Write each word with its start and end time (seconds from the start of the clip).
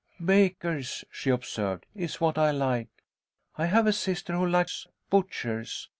"Bakers," 0.25 1.05
she 1.11 1.29
observed, 1.29 1.85
"is 1.93 2.19
what 2.19 2.35
I 2.35 2.49
like. 2.49 2.87
I 3.55 3.67
have 3.67 3.85
a 3.85 3.93
sister 3.93 4.33
who 4.33 4.47
likes 4.47 4.87
butchers. 5.11 5.89